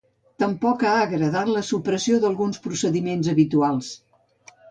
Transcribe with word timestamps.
Tampoc 0.43 0.85
ha 0.91 0.93
agradat 1.01 1.51
la 1.57 1.61
supressió 1.67 2.17
d'alguns 2.23 2.59
procediments 2.65 3.31
habituals. 3.35 3.93